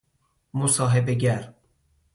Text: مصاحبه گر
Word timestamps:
مصاحبه 0.53 1.13
گر 1.13 1.53